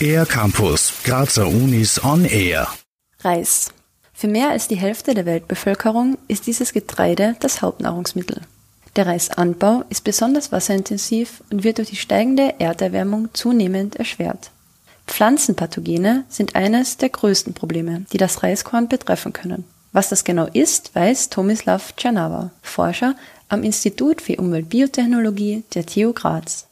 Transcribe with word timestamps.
Air 0.00 0.26
Campus, 0.26 0.92
Grazer 1.04 1.48
Unis 1.48 2.02
on 2.04 2.24
Air. 2.24 2.68
Reis. 3.20 3.72
Für 4.12 4.28
mehr 4.28 4.50
als 4.50 4.68
die 4.68 4.76
Hälfte 4.76 5.14
der 5.14 5.26
Weltbevölkerung 5.26 6.18
ist 6.28 6.46
dieses 6.46 6.72
Getreide 6.72 7.36
das 7.40 7.62
Hauptnahrungsmittel. 7.62 8.42
Der 8.94 9.06
Reisanbau 9.06 9.84
ist 9.88 10.04
besonders 10.04 10.52
wasserintensiv 10.52 11.42
und 11.50 11.64
wird 11.64 11.78
durch 11.78 11.90
die 11.90 11.96
steigende 11.96 12.54
Erderwärmung 12.60 13.28
zunehmend 13.34 13.96
erschwert. 13.96 14.50
Pflanzenpathogene 15.06 16.24
sind 16.28 16.56
eines 16.56 16.96
der 16.96 17.10
größten 17.10 17.54
Probleme, 17.54 18.06
die 18.12 18.18
das 18.18 18.42
Reiskorn 18.42 18.88
betreffen 18.88 19.32
können. 19.32 19.64
Was 19.92 20.08
das 20.08 20.24
genau 20.24 20.46
ist, 20.52 20.94
weiß 20.94 21.30
Tomislav 21.30 21.96
Czernawa, 21.96 22.50
Forscher 22.62 23.14
am 23.48 23.62
Institut 23.62 24.20
für 24.20 24.36
Umweltbiotechnologie 24.36 25.64
der 25.74 25.86
TU 25.86 26.12
Graz. 26.12 26.66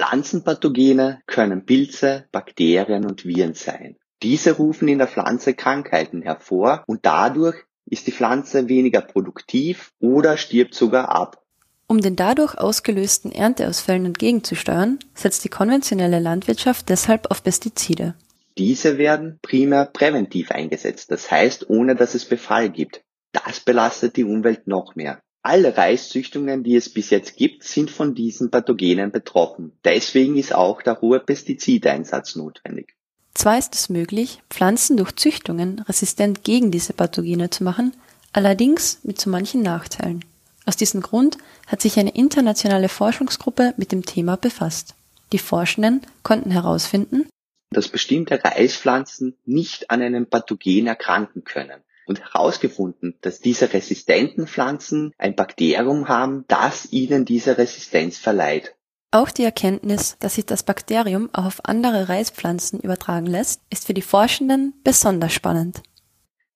Pflanzenpathogene 0.00 1.20
können 1.26 1.66
Pilze, 1.66 2.24
Bakterien 2.32 3.04
und 3.04 3.26
Viren 3.26 3.52
sein. 3.52 3.96
Diese 4.22 4.52
rufen 4.52 4.88
in 4.88 4.96
der 4.96 5.08
Pflanze 5.08 5.52
Krankheiten 5.52 6.22
hervor 6.22 6.84
und 6.86 7.04
dadurch 7.04 7.56
ist 7.84 8.06
die 8.06 8.12
Pflanze 8.12 8.70
weniger 8.70 9.02
produktiv 9.02 9.92
oder 10.00 10.38
stirbt 10.38 10.74
sogar 10.74 11.10
ab. 11.10 11.42
Um 11.86 12.00
den 12.00 12.16
dadurch 12.16 12.56
ausgelösten 12.56 13.30
Ernteausfällen 13.30 14.06
entgegenzusteuern, 14.06 15.00
setzt 15.12 15.44
die 15.44 15.50
konventionelle 15.50 16.18
Landwirtschaft 16.18 16.88
deshalb 16.88 17.30
auf 17.30 17.42
Pestizide. 17.42 18.14
Diese 18.56 18.96
werden 18.96 19.38
primär 19.42 19.84
präventiv 19.84 20.50
eingesetzt, 20.50 21.10
das 21.10 21.30
heißt 21.30 21.68
ohne 21.68 21.94
dass 21.94 22.14
es 22.14 22.24
Befall 22.24 22.70
gibt. 22.70 23.02
Das 23.32 23.60
belastet 23.60 24.16
die 24.16 24.24
Umwelt 24.24 24.66
noch 24.66 24.94
mehr. 24.94 25.20
Alle 25.42 25.76
Reiszüchtungen, 25.76 26.64
die 26.64 26.76
es 26.76 26.90
bis 26.90 27.08
jetzt 27.10 27.36
gibt, 27.36 27.64
sind 27.64 27.90
von 27.90 28.14
diesen 28.14 28.50
Pathogenen 28.50 29.10
betroffen. 29.10 29.72
Deswegen 29.84 30.36
ist 30.36 30.54
auch 30.54 30.82
der 30.82 31.00
hohe 31.00 31.18
Pestizideinsatz 31.18 32.36
notwendig. 32.36 32.94
Zwar 33.32 33.56
ist 33.58 33.74
es 33.74 33.88
möglich, 33.88 34.42
Pflanzen 34.50 34.98
durch 34.98 35.12
Züchtungen 35.16 35.78
resistent 35.80 36.44
gegen 36.44 36.70
diese 36.70 36.92
Pathogene 36.92 37.48
zu 37.48 37.64
machen, 37.64 37.94
allerdings 38.32 39.00
mit 39.02 39.18
so 39.18 39.30
manchen 39.30 39.62
Nachteilen. 39.62 40.24
Aus 40.66 40.76
diesem 40.76 41.00
Grund 41.00 41.38
hat 41.66 41.80
sich 41.80 41.98
eine 41.98 42.14
internationale 42.14 42.90
Forschungsgruppe 42.90 43.72
mit 43.78 43.92
dem 43.92 44.04
Thema 44.04 44.36
befasst. 44.36 44.94
Die 45.32 45.38
Forschenden 45.38 46.02
konnten 46.22 46.50
herausfinden, 46.50 47.28
dass 47.72 47.88
bestimmte 47.88 48.44
Reispflanzen 48.44 49.36
nicht 49.46 49.90
an 49.90 50.02
einem 50.02 50.26
Pathogen 50.26 50.86
erkranken 50.86 51.44
können 51.44 51.80
und 52.06 52.20
herausgefunden, 52.20 53.14
dass 53.20 53.40
diese 53.40 53.72
resistenten 53.72 54.46
Pflanzen 54.46 55.12
ein 55.18 55.34
Bakterium 55.34 56.08
haben, 56.08 56.44
das 56.48 56.92
ihnen 56.92 57.24
diese 57.24 57.58
Resistenz 57.58 58.18
verleiht. 58.18 58.74
Auch 59.12 59.30
die 59.30 59.44
Erkenntnis, 59.44 60.16
dass 60.20 60.36
sich 60.36 60.46
das 60.46 60.62
Bakterium 60.62 61.30
auch 61.32 61.46
auf 61.46 61.64
andere 61.64 62.08
Reispflanzen 62.08 62.78
übertragen 62.78 63.26
lässt, 63.26 63.60
ist 63.68 63.86
für 63.86 63.94
die 63.94 64.02
Forschenden 64.02 64.74
besonders 64.84 65.32
spannend. 65.32 65.82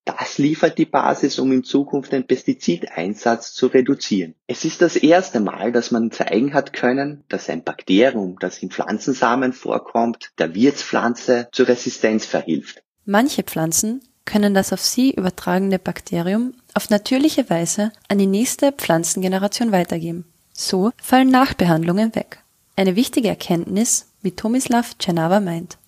Das 0.05 0.37
liefert 0.37 0.77
die 0.77 0.85
Basis, 0.85 1.39
um 1.39 1.51
in 1.51 1.65
Zukunft 1.65 2.13
den 2.13 2.27
Pestizideinsatz 2.27 3.55
zu 3.55 3.69
reduzieren. 3.69 4.35
Es 4.47 4.65
ist 4.65 4.83
das 4.83 4.97
erste 4.97 5.41
Mal, 5.41 5.73
dass 5.73 5.91
man 5.91 6.11
zeigen 6.11 6.53
hat 6.53 6.75
können, 6.75 7.25
dass 7.29 7.49
ein 7.49 7.65
Bakterium, 7.65 8.37
das 8.39 8.59
in 8.59 8.71
Pflanzensamen 8.71 9.55
vorkommt, 9.55 10.33
der 10.39 10.55
Wirtspflanze 10.55 11.49
zur 11.53 11.69
Resistenz 11.69 12.27
verhilft. 12.27 12.83
Manche 13.07 13.43
Pflanzen 13.43 14.03
können 14.25 14.55
das 14.55 14.73
auf 14.73 14.81
sie 14.81 15.13
übertragene 15.13 15.79
Bakterium 15.79 16.55
auf 16.75 16.91
natürliche 16.91 17.49
Weise 17.51 17.93
an 18.09 18.19
die 18.19 18.27
nächste 18.27 18.73
Pflanzengeneration 18.73 19.73
weitergeben. 19.73 20.25
So 20.53 20.91
fallen 20.97 21.31
Nachbehandlungen 21.31 22.15
weg. 22.15 22.43
Eine 22.77 22.97
wichtige 22.97 23.29
Erkenntnis, 23.29 24.11
wie 24.23 24.33
Tomislav 24.33 24.99
Czernawa 24.99 25.41
meint. 25.41 25.79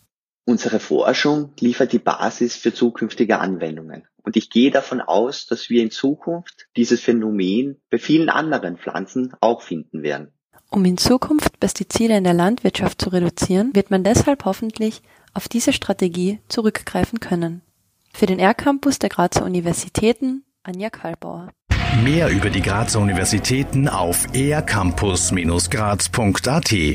Unsere 0.44 0.78
Forschung 0.78 1.50
liefert 1.58 1.92
die 1.92 1.98
Basis 1.98 2.54
für 2.54 2.72
zukünftige 2.72 3.40
Anwendungen. 3.40 4.04
Und 4.22 4.36
ich 4.36 4.50
gehe 4.50 4.70
davon 4.70 5.00
aus, 5.00 5.46
dass 5.46 5.70
wir 5.70 5.82
in 5.82 5.90
Zukunft 5.90 6.68
dieses 6.76 7.00
Phänomen 7.00 7.80
bei 7.90 7.98
vielen 7.98 8.28
anderen 8.28 8.76
Pflanzen 8.76 9.32
auch 9.40 9.62
finden 9.62 10.02
werden. 10.02 10.32
Um 10.70 10.84
in 10.84 10.98
Zukunft 10.98 11.58
Pestizide 11.58 12.16
in 12.16 12.24
der 12.24 12.34
Landwirtschaft 12.34 13.00
zu 13.00 13.10
reduzieren, 13.10 13.74
wird 13.74 13.90
man 13.90 14.04
deshalb 14.04 14.44
hoffentlich 14.44 15.02
auf 15.32 15.48
diese 15.48 15.72
Strategie 15.72 16.40
zurückgreifen 16.48 17.20
können. 17.20 17.62
Für 18.18 18.24
den 18.24 18.38
R-Campus 18.38 18.98
der 18.98 19.10
Grazer 19.10 19.44
Universitäten 19.44 20.42
Anja 20.62 20.88
Kalbauer. 20.88 21.50
Mehr 22.02 22.30
über 22.30 22.48
die 22.48 22.62
Grazer 22.62 23.00
Universitäten 23.00 23.90
auf 23.90 24.34
ercampus-graz.at 24.34 26.94